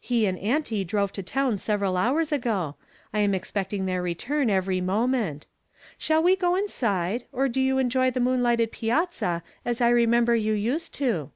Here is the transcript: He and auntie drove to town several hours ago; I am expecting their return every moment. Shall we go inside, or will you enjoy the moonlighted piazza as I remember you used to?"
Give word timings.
He 0.00 0.26
and 0.26 0.36
auntie 0.40 0.82
drove 0.82 1.12
to 1.12 1.22
town 1.22 1.56
several 1.58 1.96
hours 1.96 2.32
ago; 2.32 2.74
I 3.14 3.20
am 3.20 3.32
expecting 3.32 3.86
their 3.86 4.02
return 4.02 4.50
every 4.50 4.80
moment. 4.80 5.46
Shall 5.96 6.20
we 6.20 6.34
go 6.34 6.56
inside, 6.56 7.26
or 7.30 7.44
will 7.44 7.56
you 7.58 7.78
enjoy 7.78 8.10
the 8.10 8.18
moonlighted 8.18 8.72
piazza 8.72 9.44
as 9.64 9.80
I 9.80 9.90
remember 9.90 10.34
you 10.34 10.52
used 10.54 10.92
to?" 10.94 11.30